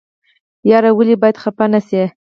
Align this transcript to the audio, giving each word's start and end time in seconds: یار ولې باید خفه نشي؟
یار 0.69 0.83
ولې 0.97 1.15
باید 1.21 1.41
خفه 1.43 1.65
نشي؟ 1.73 2.03